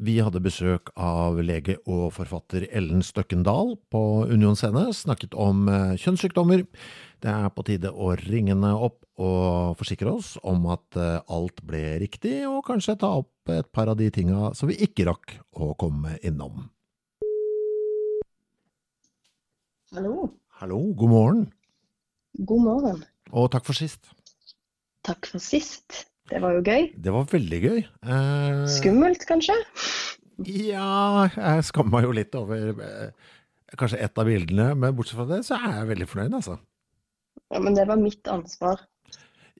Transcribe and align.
vi 0.00 0.16
hadde 0.24 0.40
besøk 0.40 0.90
av 0.96 1.38
lege 1.44 1.76
og 1.84 2.14
forfatter 2.16 2.64
Ellen 2.72 3.02
Støkkendal 3.04 3.74
på 3.92 4.02
Union 4.30 4.56
Scene, 4.56 4.86
snakket 4.96 5.36
om 5.36 5.68
eh, 5.68 5.92
kjønnssykdommer. 6.00 6.64
Det 7.20 7.30
er 7.30 7.52
på 7.52 7.64
tide 7.68 7.92
å 7.92 8.14
ringe 8.16 8.54
henne 8.54 8.72
opp 8.72 9.04
og 9.20 9.76
forsikre 9.76 10.14
oss 10.16 10.32
om 10.40 10.64
at 10.72 10.96
eh, 10.96 11.20
alt 11.28 11.60
ble 11.68 11.98
riktig, 12.00 12.38
og 12.48 12.64
kanskje 12.70 12.96
ta 13.02 13.12
opp 13.20 13.52
et 13.52 13.68
par 13.76 13.92
av 13.92 13.98
de 14.00 14.08
tinga 14.14 14.54
som 14.56 14.70
vi 14.70 14.78
ikke 14.80 15.08
rakk 15.10 15.36
å 15.52 15.74
komme 15.80 16.16
innom. 16.24 16.70
Hallo. 19.92 20.30
Hallo, 20.60 20.78
god 20.96 21.10
morgen, 21.10 21.44
God 22.46 22.64
morgen. 22.64 23.04
og 23.32 23.50
takk 23.52 23.64
for 23.68 23.76
sist. 23.76 24.12
Takk 25.04 25.28
for 25.28 25.42
sist. 25.42 26.04
Det 26.30 26.40
var 26.42 26.54
jo 26.54 26.62
gøy. 26.62 26.88
Det 26.94 27.12
var 27.14 27.24
veldig 27.30 27.60
gøy. 27.64 27.78
Eh, 28.06 28.64
Skummelt, 28.70 29.24
kanskje? 29.28 29.56
Ja, 30.46 31.26
jeg 31.34 31.64
skammer 31.68 31.98
meg 31.98 32.06
jo 32.06 32.12
litt 32.16 32.36
over 32.38 32.70
eh, 32.80 33.32
kanskje 33.80 33.98
ett 34.06 34.18
av 34.18 34.28
bildene, 34.30 34.70
men 34.78 34.94
bortsett 34.96 35.18
fra 35.18 35.26
det 35.28 35.42
så 35.48 35.58
er 35.58 35.80
jeg 35.80 35.90
veldig 35.90 36.08
fornøyd, 36.08 36.36
altså. 36.38 36.56
Ja, 37.50 37.58
men 37.60 37.74
det 37.76 37.84
var 37.90 37.98
mitt 38.00 38.30
ansvar. 38.30 38.80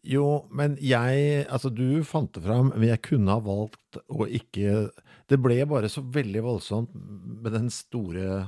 Jo, 0.07 0.47
men 0.57 0.79
jeg 0.81 1.43
Altså, 1.53 1.69
du 1.69 2.01
fant 2.09 2.31
det 2.33 2.41
fram, 2.47 2.71
men 2.73 2.87
jeg 2.89 3.03
kunne 3.05 3.35
ha 3.35 3.43
valgt 3.45 3.99
å 4.09 4.25
ikke 4.33 4.87
Det 5.29 5.37
ble 5.45 5.59
bare 5.69 5.91
så 5.93 6.01
veldig 6.01 6.41
voldsomt 6.47 6.95
med 6.97 7.53
den 7.53 7.69
store 7.69 8.47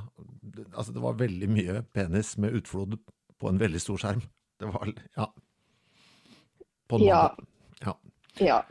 Altså, 0.73 0.95
det 0.95 1.03
var 1.03 1.19
veldig 1.19 1.49
mye 1.53 1.83
penis 1.93 2.31
med 2.41 2.57
utflod 2.57 2.97
på 3.37 3.51
en 3.51 3.61
veldig 3.61 3.81
stor 3.83 4.01
skjerm. 4.01 4.23
Det 4.57 4.71
var 4.71 4.95
Ja. 5.13 5.27
På 6.89 6.97
en 6.97 7.05
Ja. 7.05 7.21
måte. 7.35 7.45
Ja. 8.41 8.63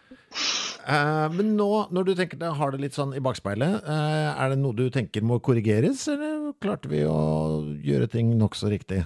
Eh, 0.89 1.27
men 1.37 1.55
nå, 1.59 1.71
når 1.95 2.09
du 2.09 2.13
tenker 2.19 2.41
deg, 2.41 2.55
har 2.59 2.73
det 2.73 2.83
litt 2.83 2.97
sånn 2.99 3.15
i 3.15 3.23
bakspeilet, 3.23 3.83
uh, 3.87 4.31
er 4.35 4.53
det 4.53 4.61
noe 4.63 4.75
du 4.75 4.89
tenker 4.91 5.23
må 5.23 5.39
korrigeres, 5.45 6.09
eller 6.11 6.55
klarte 6.63 6.91
vi 6.91 7.05
å 7.07 7.19
gjøre 7.85 8.09
ting 8.11 8.33
nokså 8.41 8.73
riktig? 8.73 9.05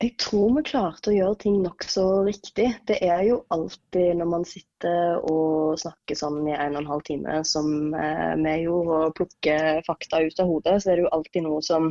Jeg 0.00 0.14
tror 0.16 0.54
vi 0.56 0.62
klarte 0.64 1.10
å 1.10 1.12
gjøre 1.12 1.36
ting 1.42 1.58
nokså 1.60 2.04
riktig. 2.24 2.70
Det 2.88 2.96
er 3.04 3.20
jo 3.26 3.42
alltid 3.52 4.14
når 4.16 4.28
man 4.30 4.46
sitter 4.48 5.18
og 5.28 5.76
snakker 5.82 6.16
sånn 6.16 6.38
i 6.48 6.54
en 6.54 6.78
og 6.78 6.80
en 6.80 6.88
halv 6.94 7.04
time, 7.04 7.42
som 7.44 7.92
eh, 7.92 8.32
vi 8.40 8.54
gjorde, 8.62 9.00
og 9.10 9.18
plukker 9.18 9.82
fakta 9.84 10.22
ut 10.24 10.40
av 10.40 10.48
hodet, 10.48 10.78
så 10.80 10.92
er 10.92 10.96
det 10.96 11.04
jo 11.04 11.12
alltid 11.18 11.44
noe 11.44 11.60
som 11.66 11.90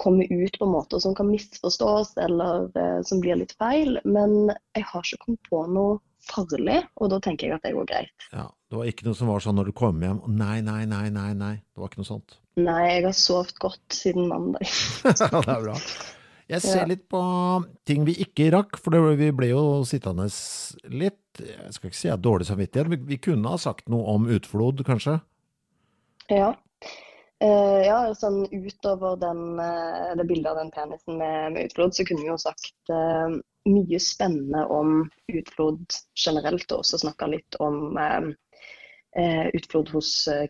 kommer 0.00 0.26
ut 0.32 0.58
på 0.58 0.66
måter 0.66 0.98
som 1.02 1.14
kan 1.14 1.28
misforstås, 1.30 2.16
eller 2.16 2.66
eh, 2.78 3.00
som 3.06 3.20
blir 3.22 3.38
litt 3.40 3.52
feil. 3.60 3.98
Men 4.04 4.50
jeg 4.74 4.84
har 4.90 5.04
ikke 5.06 5.20
kommet 5.26 5.48
på 5.50 5.60
noe 5.70 5.98
farlig, 6.24 6.78
og 6.96 7.10
da 7.12 7.18
tenker 7.20 7.50
jeg 7.50 7.58
at 7.58 7.66
det 7.66 7.74
går 7.76 7.86
greit. 7.90 8.28
Ja, 8.32 8.46
Det 8.70 8.78
var 8.80 8.88
ikke 8.90 9.04
noe 9.06 9.18
som 9.18 9.28
var 9.28 9.42
sånn 9.44 9.58
når 9.60 9.68
du 9.70 9.74
kom 9.76 10.00
hjem 10.02 10.22
Nei, 10.34 10.62
nei, 10.64 10.86
nei, 10.88 11.10
nei, 11.12 11.30
nei. 11.36 11.52
Det 11.60 11.82
var 11.82 11.90
ikke 11.92 12.00
noe 12.00 12.08
sånt. 12.08 12.38
Nei, 12.56 12.80
jeg 12.94 13.04
har 13.04 13.16
sovet 13.18 13.58
godt 13.60 13.92
siden 13.94 14.28
mandag. 14.30 14.64
det 15.04 15.20
er 15.42 15.64
bra. 15.68 15.76
Jeg 16.48 16.60
ser 16.64 16.82
Ja. 16.82 16.88
litt 16.88 17.04
på 17.08 17.20
ting 17.88 18.04
vi 18.08 18.14
ikke 18.24 18.50
rakk, 18.52 18.76
for 18.80 18.92
det, 18.92 19.02
vi 19.20 19.30
ble 19.36 19.48
jo 19.52 19.62
sittende 19.88 20.26
litt 20.92 21.40
Jeg 21.40 21.72
skal 21.72 21.88
ikke 21.90 21.96
si 21.98 22.06
jeg 22.08 22.12
har 22.14 22.20
dårlig 22.24 22.46
samvittighet, 22.48 22.88
men 22.92 23.06
vi 23.08 23.16
kunne 23.18 23.48
ha 23.52 23.56
sagt 23.60 23.88
noe 23.92 24.04
om 24.12 24.26
utflod, 24.30 24.82
kanskje? 24.86 25.18
Ja. 26.30 26.52
Eh, 27.44 27.80
ja, 27.84 27.98
sånn 28.16 28.46
utover 28.48 29.18
den, 29.20 29.58
eh, 29.60 30.12
det 30.16 30.24
bildet 30.24 30.52
av 30.52 30.60
den 30.62 30.70
penisen 30.72 31.18
med, 31.20 31.52
med 31.52 31.66
utflod, 31.68 31.92
så 31.92 32.06
kunne 32.08 32.22
vi 32.22 32.30
jo 32.30 32.38
sagt 32.40 32.92
eh, 32.94 33.34
mye 33.68 34.00
spennende 34.00 34.62
om 34.72 35.02
utflod 35.28 35.82
generelt, 36.16 36.64
og 36.70 36.80
også 36.80 37.02
snakka 37.04 37.28
litt 37.34 37.60
om 37.64 37.96
utflod 39.54 39.92
hos 39.94 40.08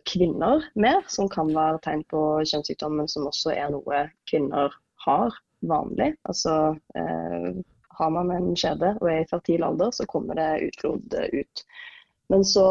kvinner 0.09 0.63
mer, 0.73 1.03
som 1.13 1.27
kan 1.29 1.51
være 1.53 1.77
tegn 1.83 1.99
på 2.09 2.21
kjønnssykdom, 2.49 2.95
men 2.97 3.09
som 3.11 3.27
også 3.29 3.51
er 3.53 3.69
noe 3.69 3.99
kvinner 4.25 4.73
har 5.05 5.37
vanlig. 5.69 6.07
Altså 6.25 6.73
har 7.99 8.15
man 8.15 8.33
en 8.33 8.49
skjede 8.57 8.95
og 8.97 9.05
er 9.11 9.21
i 9.21 9.27
fertil 9.29 9.67
alder, 9.67 9.93
så 9.93 10.07
kommer 10.09 10.41
det 10.41 10.71
utflod 10.71 11.13
ut. 11.13 11.63
Men 12.33 12.41
så, 12.41 12.65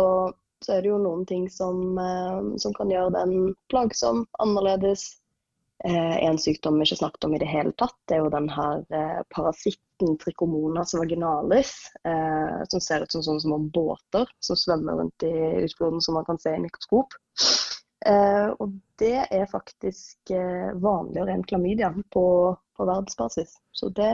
så 0.65 0.77
er 0.77 0.85
det 0.85 0.91
jo 0.91 1.03
noen 1.03 1.27
ting 1.29 1.45
som, 1.53 1.99
eh, 1.99 2.57
som 2.61 2.75
kan 2.77 2.91
gjøre 2.93 3.13
den 3.19 3.53
plagsom, 3.73 4.25
annerledes. 4.43 5.21
Eh, 5.85 6.17
en 6.25 6.39
sykdom 6.41 6.79
vi 6.79 6.87
ikke 6.87 7.01
snakket 7.03 7.27
om 7.27 7.35
i 7.37 7.41
det 7.43 7.51
hele 7.51 7.75
tatt, 7.77 7.97
det 8.09 8.17
er 8.17 8.23
jo 8.23 8.33
den 8.33 8.47
her 8.49 8.85
eh, 8.95 9.21
parasitten 9.35 10.15
trichomonas 10.23 10.95
vaginalis, 10.97 11.75
som 12.69 12.81
ser 12.83 13.05
ut 13.05 13.13
som 13.15 13.23
sånne 13.23 13.43
små 13.45 13.59
båter 13.73 14.27
som 14.43 14.59
svømmer 14.59 14.99
rundt 14.99 15.23
i 15.25 15.31
utfloden 15.65 16.03
som 16.03 16.17
man 16.19 16.27
kan 16.27 16.41
se 16.43 16.51
i 16.51 16.61
mikroskop. 16.61 17.15
Og 18.59 18.75
det 19.01 19.23
er 19.31 19.47
faktisk 19.49 20.35
vanligere 20.83 21.37
enn 21.37 21.47
klamydia 21.47 21.93
på, 22.13 22.27
på 22.77 22.89
verdensbasis. 22.91 23.55
Så 23.73 23.89
det, 23.97 24.11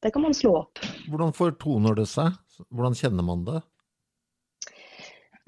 det 0.00 0.14
kan 0.14 0.24
man 0.24 0.38
slå 0.38 0.54
opp. 0.62 0.80
Hvordan 1.10 1.34
fortoner 1.36 1.98
det 1.98 2.06
seg? 2.14 2.38
Hvordan 2.70 2.96
kjenner 2.96 3.26
man 3.26 3.44
det? 3.50 3.60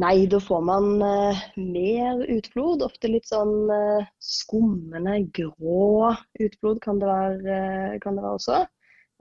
Nei, 0.03 0.27
da 0.27 0.41
får 0.43 0.63
man 0.67 1.03
eh, 1.03 1.43
mer 1.57 2.25
utflod. 2.35 2.83
Ofte 2.83 3.11
litt 3.13 3.29
sånn 3.31 3.71
eh, 3.71 4.09
skummende, 4.19 5.21
grå 5.37 6.11
utflod 6.43 6.81
kan 6.83 6.99
det 6.99 7.11
være, 7.11 7.59
eh, 7.59 7.95
kan 8.03 8.19
det 8.19 8.25
være 8.25 8.41
også. 8.41 8.65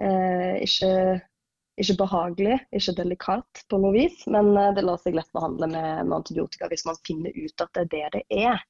Ikke, 0.04 0.90
ikke 1.80 1.96
behagelig, 2.00 2.56
ikke 2.74 2.96
delikat 2.98 3.62
på 3.70 3.78
noe 3.80 3.94
vis, 3.94 4.24
men 4.34 4.50
det 4.76 4.82
lar 4.84 4.98
seg 5.00 5.14
lett 5.16 5.30
behandle 5.38 5.70
med, 5.70 6.08
med 6.10 6.16
antibiotika 6.18 6.68
hvis 6.72 6.84
man 6.90 6.98
finner 7.06 7.38
ut 7.38 7.64
at 7.64 7.78
det 7.78 7.84
er 7.84 7.92
det 7.92 8.10
det 8.16 8.42
er. 8.50 8.64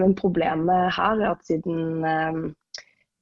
Men 0.00 0.16
problemet 0.18 0.88
her 0.96 1.20
er 1.20 1.34
at 1.34 1.44
siden 1.46 2.00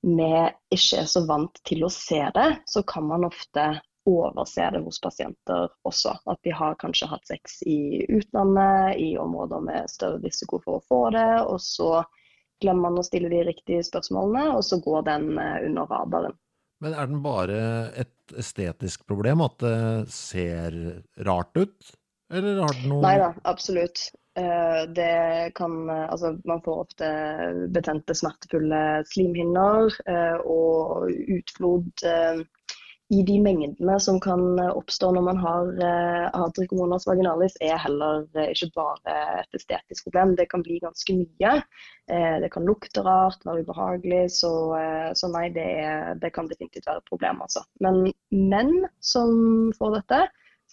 vi 0.07 0.31
ikke 0.79 1.03
er 1.03 1.11
så 1.11 1.25
vant 1.27 1.61
til 1.67 1.83
å 1.85 1.91
se 1.93 2.23
det, 2.39 2.47
så 2.71 2.85
kan 2.87 3.11
man 3.11 3.27
ofte 3.27 3.67
overse 4.07 4.71
det 4.73 4.83
hos 4.85 5.01
pasienter 5.03 5.69
også. 5.89 6.15
At 6.31 6.41
de 6.47 6.55
har 6.55 6.79
kanskje 6.81 7.09
hatt 7.11 7.27
sex 7.29 7.61
i 7.67 8.05
utlandet, 8.09 8.97
i 9.03 9.17
områder 9.19 9.65
med 9.67 9.91
større 9.91 10.23
risiko 10.23 10.61
for 10.63 10.79
å 10.79 10.87
få 10.87 11.03
det, 11.17 11.29
og 11.43 11.61
så 11.63 11.91
glemmer 12.63 12.89
man 12.89 13.01
å 13.01 13.07
stille 13.07 13.31
de 13.33 13.43
riktige 13.49 13.85
spørsmålene, 13.87 14.49
og 14.57 14.65
så 14.65 14.81
går 14.85 15.07
den 15.11 15.31
eh, 15.39 15.59
under 15.69 15.89
radaren. 15.91 16.37
Men 16.85 16.93
er 16.93 17.09
den 17.09 17.23
bare 17.25 17.59
et 17.97 18.37
estetisk 18.37 19.07
problem, 19.09 19.43
at 19.45 19.59
det 19.63 20.13
ser 20.13 20.77
rart 21.25 21.57
ut? 21.57 21.93
Eller 22.33 22.61
har 22.65 22.75
den 22.77 22.91
noe 22.91 23.05
Nei 23.05 23.17
da, 23.23 23.31
absolutt. 23.49 24.09
Eh, 24.37 24.83
Det 24.93 25.53
kan 25.57 25.77
eh, 25.89 26.05
Altså, 26.11 26.35
man 26.49 26.61
får 26.65 26.83
ofte 26.83 27.11
betente, 27.73 28.17
smertefulle 28.19 28.83
slimhinner 29.13 29.97
og 30.45 31.09
utflod 31.13 32.07
i 33.15 33.21
de 33.23 33.37
mengdene 33.39 33.97
som 34.03 34.17
kan 34.23 34.59
oppstå 34.59 35.13
når 35.15 35.25
man 35.29 35.39
har, 35.39 35.69
har 36.35 36.55
trichomonas 36.57 37.07
vaginalis, 37.07 37.55
er 37.63 37.79
heller 37.79 38.25
ikke 38.43 38.73
bare 38.75 39.19
et 39.45 39.59
estetisk 39.61 40.09
problem. 40.09 40.35
Det 40.39 40.49
kan 40.51 40.65
bli 40.67 40.81
ganske 40.83 41.15
mye. 41.15 41.53
Det 42.43 42.51
kan 42.55 42.67
lukte 42.67 43.05
rart, 43.07 43.47
være 43.47 43.63
ubehagelig. 43.63 44.25
Så, 44.41 44.51
så 45.15 45.31
nei, 45.31 45.45
det, 45.55 45.69
det, 46.23 46.33
kan 46.35 46.51
definitivt 46.51 46.91
være 46.91 47.05
et 47.05 47.13
problem. 47.13 47.45
Altså. 47.47 47.63
Men 47.79 48.09
menn 48.35 48.75
som 48.99 49.71
får 49.79 50.01
dette, 50.01 50.21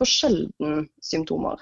får 0.01 0.09
sjelden 0.09 0.87
symptomer. 1.05 1.61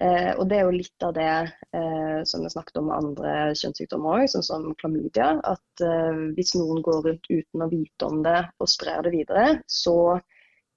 Eh, 0.00 0.30
og 0.40 0.46
det 0.48 0.56
er 0.56 0.64
jo 0.64 0.76
litt 0.78 1.04
av 1.04 1.12
det 1.12 1.32
eh, 1.76 2.20
som 2.24 2.44
vi 2.44 2.50
snakket 2.52 2.78
om 2.80 2.86
med 2.88 2.96
andre 2.96 3.32
kjønnssykdommer 3.60 4.22
òg, 4.22 4.30
sånn 4.32 4.46
som 4.46 4.68
klamydia. 4.80 5.34
At 5.44 5.84
eh, 5.84 6.22
hvis 6.36 6.54
noen 6.56 6.80
går 6.86 7.02
rundt 7.04 7.28
uten 7.28 7.64
å 7.66 7.68
vite 7.68 8.08
om 8.08 8.22
det 8.24 8.38
og 8.56 8.70
sprer 8.72 9.04
det 9.04 9.12
videre, 9.18 9.58
så 9.68 10.16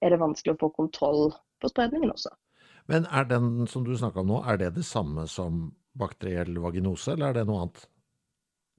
er 0.04 0.12
det 0.12 0.20
vanskelig 0.20 0.56
å 0.56 0.60
få 0.60 0.70
kontroll 0.76 1.32
på 1.62 1.72
spredningen 1.72 2.12
også. 2.12 2.34
Men 2.92 3.08
er 3.08 3.24
den 3.30 3.64
som 3.70 3.86
du 3.86 3.94
snakka 3.96 4.20
om 4.20 4.34
nå, 4.34 4.42
er 4.44 4.60
det 4.60 4.74
det 4.76 4.84
samme 4.84 5.24
som 5.30 5.70
bakteriell 5.96 6.58
vaginose, 6.60 7.14
eller 7.14 7.30
er 7.30 7.40
det 7.40 7.48
noe 7.48 7.64
annet? 7.64 7.84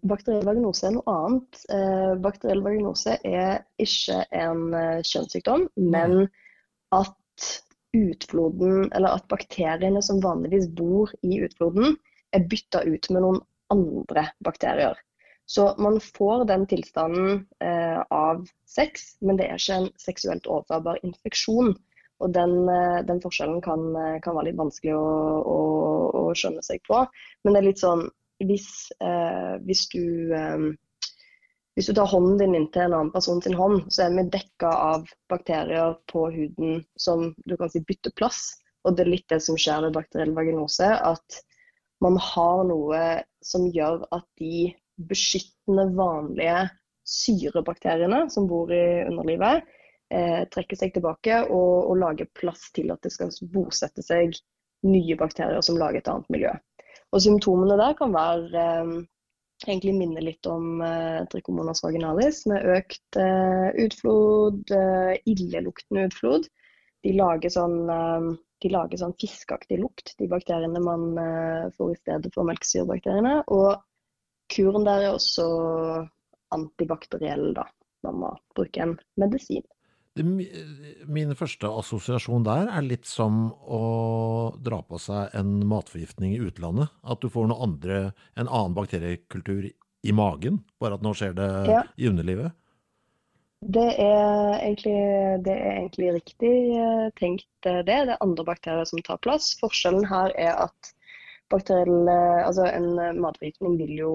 Bakteriell 0.06 0.46
vaginose 0.46 0.86
er 0.86 0.98
noe 1.00 1.16
annet. 1.26 1.62
Eh, 1.74 2.14
bakteriell 2.22 2.62
vaginose 2.66 3.18
er 3.26 3.64
ikke 3.82 4.22
en 4.30 4.68
eh, 4.78 5.02
kjønnssykdom, 5.02 5.72
men 5.90 6.28
at 6.94 7.50
utfloden, 7.96 8.92
eller 8.92 9.18
at 9.18 9.28
bakteriene 9.32 10.04
som 10.04 10.22
vanligvis 10.24 10.68
bor 10.78 11.12
i 11.24 11.40
utfloden, 11.46 11.96
er 12.36 12.48
bytta 12.52 12.84
ut 12.84 13.10
med 13.14 13.24
noen 13.24 13.42
andre 13.74 14.28
bakterier. 14.46 14.98
Så 15.46 15.76
man 15.78 16.00
får 16.02 16.46
den 16.50 16.66
tilstanden 16.68 17.46
eh, 17.64 18.02
av 18.10 18.48
sex, 18.66 19.16
men 19.22 19.38
det 19.38 19.48
er 19.48 19.60
ikke 19.60 19.82
en 19.82 19.92
seksuelt 20.02 20.48
overførbar 20.50 21.02
infeksjon. 21.06 21.76
Og 22.24 22.32
den, 22.34 22.56
eh, 22.72 23.02
den 23.06 23.22
forskjellen 23.22 23.62
kan, 23.62 23.92
eh, 24.00 24.18
kan, 24.26 24.38
være 24.38 24.50
litt 24.50 24.62
vanskelig 24.62 24.96
å, 24.98 25.06
å, 25.46 25.60
å, 26.10 26.24
skjønne 26.38 26.64
seg 26.66 26.82
på. 26.88 27.04
Men 27.44 27.54
det 27.54 27.62
er 27.62 27.68
litt 27.70 27.84
sånn 27.84 28.08
hvis, 28.44 28.70
eh, 29.06 29.54
hvis 29.68 29.86
du 29.94 30.34
eh, 30.34 30.66
hvis 31.76 31.90
du 31.90 31.94
tar 31.98 32.08
hånden 32.08 32.38
din 32.40 32.56
inntil 32.56 32.86
en 32.86 32.94
annen 32.96 33.12
person 33.12 33.42
sin 33.44 33.58
hånd, 33.60 33.90
så 33.92 34.06
er 34.06 34.14
vi 34.16 34.30
dekka 34.32 34.70
av 34.72 35.10
bakterier 35.32 35.98
på 36.12 36.30
huden 36.32 36.80
som 36.96 37.34
du 37.44 37.58
kan 37.60 37.72
si 37.72 37.82
bytter 37.84 38.14
plass. 38.16 38.54
Og 38.88 38.96
det 38.96 39.04
er 39.04 39.12
litt 39.12 39.28
det 39.34 39.42
som 39.44 39.58
skjer 39.60 39.84
ved 39.84 39.98
bakteriell 39.98 40.32
vaginose, 40.38 40.88
at 40.88 41.42
man 42.04 42.16
har 42.22 42.64
noe 42.70 43.02
som 43.44 43.68
gjør 43.74 44.06
at 44.16 44.26
de 44.40 44.70
beskyttende, 45.10 45.90
vanlige 45.98 46.70
syrebakteriene 47.06 48.26
som 48.32 48.48
bor 48.48 48.72
i 48.74 49.04
underlivet, 49.06 49.66
eh, 50.14 50.46
trekker 50.54 50.80
seg 50.80 50.94
tilbake 50.96 51.42
og, 51.50 51.90
og, 51.90 51.98
lager 52.02 52.30
plass 52.40 52.70
til 52.76 52.94
at 52.94 53.04
det 53.04 53.12
skal 53.14 53.34
bosette 53.52 54.06
seg 54.06 54.38
nye 54.86 55.18
bakterier 55.20 55.66
som 55.66 55.80
lager 55.82 56.00
et 56.00 56.12
annet 56.12 56.32
miljø. 56.32 56.54
Og 57.12 57.24
Symptomene 57.26 57.78
der 57.80 57.98
kan 58.00 58.16
være 58.16 58.64
eh, 58.64 58.96
egentlig 59.70 59.94
minner 59.98 60.24
litt 60.26 60.48
om 60.50 60.82
uh, 60.82 61.24
trichomonas 61.32 61.84
vaginalis, 61.84 62.44
med 62.50 62.66
økt 62.76 63.20
uh, 63.20 63.70
utflod, 63.82 64.62
uh, 64.72 65.14
illeluktende 65.26 66.08
utflod. 66.10 66.48
De 67.06 67.14
lager 67.14 67.52
sånn, 67.54 67.84
lager 68.66 68.98
sånn 68.98 69.14
fiskeaktig 69.22 69.78
lukt, 69.78 70.16
de 70.18 70.26
bakteriene 70.26 70.80
man 70.82 71.04
får 71.76 71.92
i 71.92 71.98
stedet 72.00 72.32
for 72.34 72.50
melkesyrebakteriene. 72.50 73.36
Og 73.54 73.76
kuren 74.50 74.88
der 74.88 75.04
er 75.04 75.14
også 75.14 75.46
antibakteriell, 76.58 77.52
da. 77.54 77.68
når 78.02 78.18
Man 78.24 78.42
bruker 78.58 78.88
en 78.88 78.96
medisin. 79.22 79.62
Min 80.16 81.34
første 81.36 81.68
assosiasjon 81.68 82.46
der 82.48 82.70
er 82.72 82.86
litt 82.86 83.08
som 83.10 83.50
å 83.68 83.82
dra 84.64 84.80
på 84.88 85.00
seg 85.02 85.34
en 85.36 85.58
matforgiftning 85.68 86.38
i 86.38 86.44
utlandet. 86.46 86.94
At 87.04 87.20
du 87.20 87.28
får 87.32 87.52
andre, 87.52 88.14
en 88.40 88.48
annen 88.48 88.78
bakteriekultur 88.78 89.68
i 90.06 90.14
magen, 90.16 90.62
bare 90.80 90.96
at 90.96 91.04
nå 91.04 91.12
skjer 91.18 91.36
det 91.36 91.50
ja. 91.68 91.82
i 92.00 92.08
underlivet. 92.08 92.56
Det 93.66 93.86
er, 93.98 94.56
egentlig, 94.62 94.98
det 95.46 95.54
er 95.54 95.78
egentlig 95.80 96.10
riktig 96.20 96.54
eh, 96.78 97.06
tenkt, 97.20 97.48
eh, 97.66 97.82
det. 97.88 97.98
Det 98.08 98.14
er 98.14 98.24
andre 98.24 98.46
bakterier 98.46 98.86
som 98.86 99.02
tar 99.04 99.18
plass. 99.26 99.56
Forskjellen 99.60 100.06
her 100.06 100.32
er 100.38 100.54
at 100.68 100.92
bakteriell, 101.52 102.06
eh, 102.12 102.42
altså 102.46 102.68
en 102.70 103.20
matforgiftning 103.24 103.80
vil 103.82 103.96
jo 103.98 104.12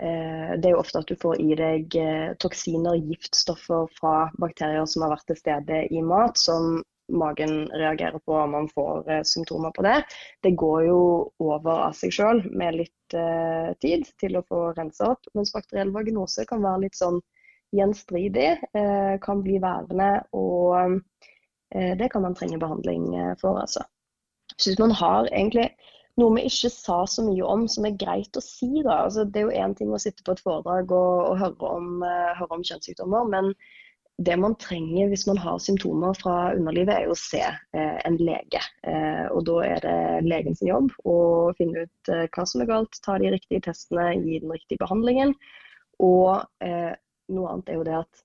det 0.00 0.68
er 0.68 0.74
jo 0.74 0.80
ofte 0.80 1.02
at 1.02 1.10
du 1.10 1.16
får 1.20 1.40
i 1.42 1.56
deg 1.58 1.96
eh, 1.98 2.30
toksiner, 2.40 2.96
giftstoffer 3.10 3.90
fra 3.98 4.14
bakterier 4.40 4.86
som 4.88 5.04
har 5.04 5.14
vært 5.14 5.26
til 5.28 5.38
stede 5.40 5.82
i 5.92 6.00
mat, 6.04 6.40
som 6.40 6.80
magen 7.10 7.66
reagerer 7.74 8.22
på 8.22 8.36
om 8.38 8.54
man 8.54 8.68
får 8.70 9.10
eh, 9.10 9.22
symptomer 9.26 9.74
på 9.76 9.84
det. 9.84 9.98
Det 10.46 10.54
går 10.62 10.86
jo 10.86 11.02
over 11.42 11.84
av 11.88 11.98
seg 11.98 12.14
sjøl 12.16 12.44
med 12.54 12.80
litt 12.80 12.96
tid 13.82 14.04
til 14.22 14.38
å 14.38 14.44
få 14.46 14.68
rensa 14.76 15.08
opp. 15.16 15.26
Mens 15.34 15.50
bakteriell 15.50 15.90
vaginose 15.90 16.44
kan 16.46 16.62
være 16.62 16.84
litt 16.84 16.94
sånn 16.94 17.18
gjenstridig, 17.74 18.52
kan 19.24 19.42
bli 19.42 19.56
værende. 19.58 20.12
Og 20.30 21.00
det 21.74 22.06
kan 22.12 22.22
man 22.22 22.36
trenge 22.38 22.60
behandling 22.62 23.08
for, 23.42 23.58
altså. 23.58 23.82
Jeg 24.54 24.76
hvis 24.76 24.78
man 24.78 24.94
har 24.94 25.26
egentlig 25.32 25.66
noe 26.18 26.36
vi 26.36 26.46
ikke 26.48 26.70
sa 26.72 27.02
så 27.08 27.24
mye 27.26 27.44
om, 27.46 27.66
som 27.70 27.86
er 27.86 27.98
greit 28.00 28.36
å 28.36 28.42
si. 28.44 28.70
da. 28.82 29.04
Altså, 29.04 29.24
det 29.24 29.42
er 29.42 29.48
jo 29.48 29.66
én 29.66 29.76
ting 29.76 29.92
å 29.92 30.00
sitte 30.02 30.24
på 30.26 30.34
et 30.34 30.42
foredrag 30.44 30.90
og, 30.94 31.12
og 31.30 31.36
høre, 31.40 31.74
om, 31.76 31.92
uh, 32.04 32.32
høre, 32.38 32.56
om, 32.56 32.64
kjønnssykdommer, 32.66 33.28
men 33.30 33.52
det 34.20 34.34
man 34.36 34.52
trenger 34.60 35.08
hvis 35.08 35.24
man 35.30 35.38
har 35.40 35.60
symptomer 35.64 36.16
fra 36.18 36.50
underlivet, 36.52 36.92
er 36.92 37.06
jo 37.08 37.14
å 37.14 37.20
se 37.20 37.40
uh, 37.40 37.98
en 38.04 38.18
lege. 38.20 38.62
Uh, 38.84 39.28
og 39.32 39.44
Da 39.48 39.58
er 39.68 39.84
det 39.86 40.00
legens 40.26 40.64
jobb 40.66 40.90
å 41.08 41.18
finne 41.58 41.86
ut 41.86 42.12
hva 42.34 42.48
som 42.48 42.64
er 42.64 42.72
galt, 42.72 43.00
ta 43.04 43.16
de 43.20 43.32
riktige 43.36 43.64
testene, 43.70 44.12
gi 44.20 44.42
den 44.42 44.52
riktige 44.52 44.82
behandlingen. 44.82 45.36
Og 46.00 46.40
noe 47.28 47.48
annet 47.52 47.66
er 47.68 47.74
jo 47.76 47.82
det 47.84 47.96
at 47.98 48.22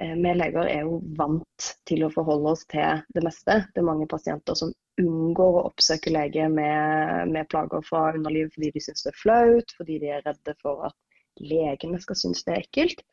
vi 0.00 0.30
leger 0.32 0.64
er 0.64 0.86
jo 0.88 1.02
vant 1.18 1.66
til 1.84 2.06
å 2.06 2.08
forholde 2.14 2.54
oss 2.54 2.62
til 2.72 3.02
det 3.12 3.20
meste. 3.26 3.58
Det 3.74 3.82
er 3.82 3.84
mange 3.84 4.06
pasienter 4.08 4.56
som 4.56 4.72
unngår 5.00 5.58
å 5.58 5.66
oppsøke 5.70 6.12
lege 6.12 6.46
med, 6.52 7.30
med 7.32 7.48
plager 7.52 7.84
fra 7.86 8.10
underlivet 8.14 8.54
fordi 8.54 8.72
de 8.76 8.84
syns 8.84 9.04
det 9.06 9.12
er 9.12 9.20
flaut, 9.20 9.74
fordi 9.78 9.98
de 10.02 10.14
er 10.14 10.24
redde 10.26 10.54
for 10.62 10.86
at 10.90 10.96
legene 11.40 12.00
skal 12.02 12.18
synes 12.18 12.44
det 12.46 12.54
er 12.54 12.64
ekkelt. 12.64 13.04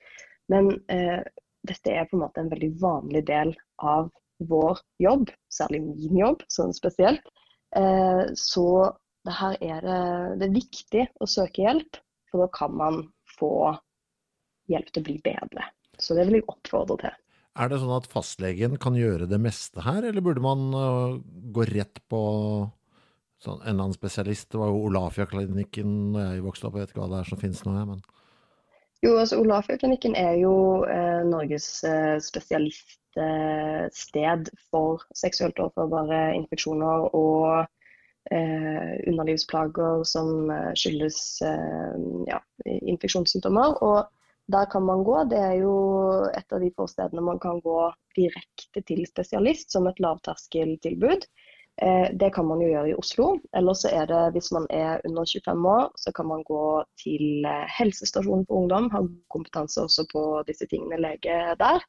Men 0.52 0.72
eh, 0.94 1.24
dette 1.68 1.92
er 1.92 2.08
på 2.08 2.18
en 2.18 2.24
måte 2.26 2.44
en 2.44 2.52
veldig 2.52 2.72
vanlig 2.82 3.26
del 3.28 3.54
av 3.84 4.10
vår 4.48 4.80
jobb, 5.02 5.32
særlig 5.52 5.82
min 5.86 6.20
jobb 6.22 6.44
sånn 6.54 6.76
spesielt. 6.76 7.26
Eh, 7.76 8.26
så 8.38 8.68
det 9.28 9.36
her 9.36 9.58
er 9.60 9.84
det, 9.84 10.02
det 10.40 10.48
er 10.48 10.56
viktig 10.56 11.06
å 11.20 11.30
søke 11.30 11.66
hjelp, 11.66 12.00
for 12.32 12.46
da 12.46 12.52
kan 12.56 12.76
man 12.78 13.02
få 13.38 13.74
hjelp 14.72 14.92
til 14.92 15.04
å 15.04 15.08
bli 15.10 15.18
bedre. 15.24 15.72
Så 16.00 16.16
det 16.16 16.28
vil 16.28 16.40
jeg 16.40 16.50
oppfordre 16.52 17.00
til. 17.02 17.24
Er 17.58 17.72
det 17.72 17.80
sånn 17.82 17.96
at 17.96 18.12
fastlegen 18.12 18.78
kan 18.82 18.96
gjøre 18.98 19.28
det 19.30 19.40
meste 19.42 19.82
her, 19.82 20.04
eller 20.06 20.22
burde 20.22 20.42
man 20.46 20.60
uh, 20.78 21.18
gå 21.54 21.62
rett 21.72 21.98
på 22.12 22.20
sånn, 23.42 23.62
en 23.64 23.70
eller 23.72 23.84
annen 23.88 23.98
spesialist? 23.98 24.52
Det 24.54 24.60
var 24.62 24.70
jo 24.70 24.86
Olafia-klinikken 24.92 25.90
da 26.14 26.20
jeg 26.36 26.46
vokste 26.46 26.68
opp, 26.70 26.76
jeg 26.78 26.84
vet 26.86 26.92
ikke 26.94 27.04
hva 27.04 27.12
det 27.16 27.22
er 27.24 27.30
som 27.32 27.42
finnes 27.42 27.66
nå, 27.66 27.72
men 27.94 28.02
Jo, 29.06 29.12
altså 29.18 29.36
Olafia-klinikken 29.42 30.14
er 30.18 30.36
jo 30.42 30.54
eh, 30.90 31.22
Norges 31.26 31.84
eh, 31.86 32.18
spesialiststed 32.22 34.50
for 34.70 35.02
seksuelt 35.18 35.60
overførbare 35.62 36.36
infeksjoner 36.38 36.98
og 37.18 37.66
eh, 38.34 38.94
underlivsplager 39.10 40.04
som 40.06 40.50
eh, 40.54 40.74
skyldes 40.78 41.42
eh, 41.46 41.96
ja, 42.30 42.40
infeksjonssymptomer. 42.66 43.78
Og 43.86 44.06
der 44.48 44.66
kan 44.72 44.84
man 44.84 45.04
gå. 45.04 45.24
Det 45.32 45.40
er 45.40 45.56
jo 45.60 45.76
et 46.32 46.54
av 46.54 46.64
de 46.64 46.72
få 46.76 46.88
stedene 46.88 47.24
man 47.24 47.40
kan 47.44 47.60
gå 47.64 47.80
direkte 48.16 48.84
til 48.88 49.04
spesialist 49.10 49.74
som 49.76 49.88
et 49.90 50.00
lavterskeltilbud. 50.04 51.28
Eh, 51.82 52.08
det 52.18 52.32
kan 52.34 52.48
man 52.50 52.62
jo 52.64 52.70
gjøre 52.72 52.92
i 52.94 52.98
Oslo. 52.98 53.28
Eller 53.58 53.78
så 53.78 53.92
er 53.94 54.08
det, 54.10 54.22
hvis 54.34 54.50
man 54.56 54.66
er 54.74 55.04
under 55.06 55.28
25 55.28 55.68
år, 55.74 55.92
så 56.00 56.14
kan 56.16 56.30
man 56.32 56.44
gå 56.48 56.64
til 57.04 57.46
eh, 57.46 57.68
helsestasjonen 57.78 58.48
for 58.48 58.64
ungdom. 58.64 58.90
Ha 58.96 59.04
kompetanse 59.34 59.84
også 59.84 60.08
på 60.14 60.24
disse 60.48 60.66
tingene, 60.72 61.02
lege 61.04 61.38
der. 61.60 61.84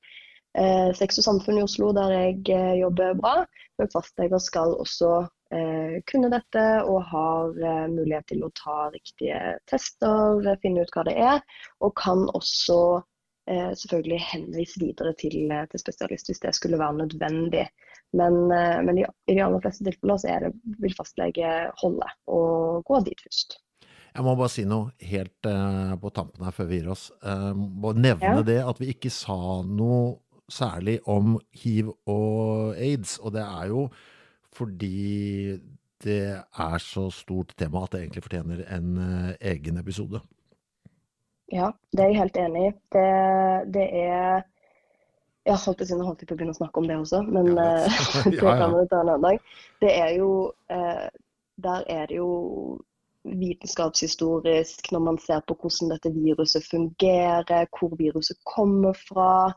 Eh, 0.58 0.90
Sex 0.98 1.22
og 1.22 1.28
samfunn 1.28 1.62
i 1.62 1.64
Oslo, 1.64 1.92
der 1.96 2.12
jeg 2.16 2.80
jobber 2.82 3.14
bra. 3.22 3.34
Men 3.78 3.90
fastleger 3.94 4.42
skal 4.42 4.74
også 4.82 5.28
kunne 6.10 6.28
dette 6.32 6.64
og 6.84 7.02
har 7.08 7.60
eh, 7.62 7.84
mulighet 7.88 8.26
til 8.32 8.42
å 8.44 8.50
ta 8.58 8.88
riktige 8.92 9.38
tester, 9.70 10.42
finne 10.62 10.84
ut 10.84 10.92
hva 10.94 11.04
det 11.08 11.14
er. 11.16 11.40
Og 11.84 11.94
kan 11.98 12.26
også 12.36 12.80
eh, 13.50 13.70
selvfølgelig 13.72 14.18
henvise 14.26 14.82
videre 14.82 15.14
til, 15.20 15.38
til, 15.48 15.80
spesialist 15.80 16.28
hvis 16.28 16.44
det 16.44 16.52
skulle 16.58 16.80
være 16.80 17.04
nødvendig. 17.04 17.64
Men, 18.16 18.46
men 18.48 19.02
i, 19.02 19.02
i, 19.28 19.34
de 19.36 19.42
aller 19.44 19.60
fleste 19.60 19.84
tilfeller 19.84 20.20
så 20.20 20.36
det, 20.40 20.54
vil 20.80 20.94
fastlege 20.96 21.48
holde 21.82 22.06
og 22.32 22.86
gå 22.88 23.02
dit 23.04 23.20
først. 23.20 23.58
Jeg 24.14 24.24
må 24.24 24.32
bare 24.34 24.50
si 24.50 24.64
noe 24.66 24.94
helt 25.10 25.46
uh, 25.46 25.92
på 26.00 26.10
tampen 26.16 26.46
her 26.46 26.54
før 26.56 26.70
vi 26.70 26.78
gir 26.80 26.88
oss. 26.94 27.10
Uh, 27.20 27.52
må 27.52 27.92
nevne 27.92 28.40
ja. 28.40 28.46
det 28.46 28.56
at 28.64 28.80
vi 28.80 28.88
ikke 28.94 29.12
sa 29.12 29.60
noe 29.68 30.16
særlig 30.48 30.96
om 31.06 31.36
hiv 31.60 31.92
og 32.08 32.72
aids, 32.80 33.18
og 33.20 33.36
det 33.36 33.44
er 33.44 33.68
jo 33.68 33.84
fordi 34.58 35.58
det 36.04 36.22
er 36.38 36.82
så 36.82 37.08
stort 37.10 37.54
tema 37.58 37.82
at 37.84 37.94
det 37.94 38.02
egentlig 38.02 38.22
fortjener 38.26 38.62
en 38.76 38.98
eh, 39.02 39.32
egen 39.52 39.78
episode. 39.78 40.20
Ja, 41.52 41.70
det 41.92 42.04
er 42.04 42.12
jeg 42.12 42.20
helt 42.20 42.36
enig 42.36 42.66
i. 42.66 42.72
Det, 42.92 43.08
det 43.74 43.86
er 44.02 44.42
Jeg 45.48 45.56
holdt 45.64 45.80
på 45.80 46.34
å 46.34 46.36
begynne 46.36 46.52
å 46.52 46.58
snakke 46.58 46.80
om 46.80 46.88
det 46.90 46.98
også, 46.98 47.22
men 47.24 47.54
Ja, 47.56 47.70
det, 48.28 48.36
ja, 48.36 48.52
det 48.52 48.60
ja. 48.60 48.68
vi 48.74 48.90
ta 48.90 49.00
en 49.00 49.14
annen 49.14 49.24
dag. 49.24 49.40
Det 49.80 49.94
er 49.94 50.12
jo 50.18 50.52
eh, 50.70 51.08
Der 51.64 51.88
er 51.88 52.06
det 52.06 52.20
jo 52.20 52.30
vitenskapshistorisk, 53.24 54.92
når 54.92 55.00
man 55.04 55.18
ser 55.18 55.40
på 55.48 55.56
hvordan 55.58 55.90
dette 55.92 56.12
viruset 56.14 56.64
fungerer, 56.70 57.66
hvor 57.74 57.96
viruset 57.98 58.38
kommer 58.46 58.94
fra, 59.08 59.52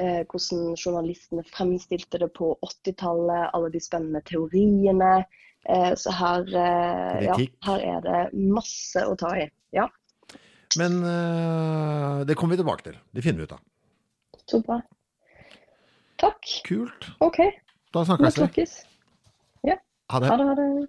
eh, 0.00 0.22
hvordan 0.30 0.74
journalistene 0.80 1.44
fremstilte 1.52 2.20
det 2.22 2.30
på 2.36 2.54
80-tallet, 2.66 3.50
alle 3.54 3.70
de 3.72 3.80
spennende 3.82 4.22
teoriene. 4.26 5.24
Eh, 5.68 5.92
så 6.00 6.12
her, 6.16 6.46
eh, 6.56 7.24
ja, 7.26 7.36
her 7.68 7.84
er 7.84 8.04
det 8.06 8.20
masse 8.32 9.04
å 9.04 9.16
ta 9.20 9.34
i. 9.36 9.48
Ja, 9.76 9.86
Men 10.78 11.02
eh, 11.04 12.24
det 12.26 12.36
kommer 12.38 12.56
vi 12.56 12.62
tilbake 12.62 12.86
til. 12.86 12.96
Det 13.12 13.22
finner 13.26 13.42
vi 13.42 13.50
ut 13.50 13.52
av. 13.58 13.60
så 14.50 14.60
bra. 14.66 14.80
Takk. 16.20 16.46
Kult. 16.66 17.10
OK, 17.20 17.40
Da 17.94 18.04
snakkes 18.04 18.38
vi. 18.38 18.64
Ja. 19.70 19.76
Ha 20.12 20.20
det. 20.20 20.28
Ha 20.30 20.36
det, 20.36 20.46
ha 20.48 20.54
det. 20.58 20.88